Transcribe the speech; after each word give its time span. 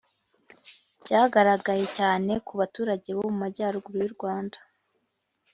byagaragaye 1.03 1.85
cyane 1.97 2.31
ku 2.45 2.53
baturage 2.59 3.09
bo 3.17 3.23
mu 3.31 3.35
majyaruguru 3.43 3.97
y'u 4.03 4.13
rwanda 4.15 4.57